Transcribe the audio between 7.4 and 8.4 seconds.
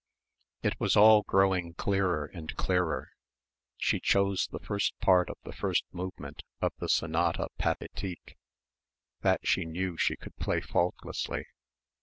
Pathétique.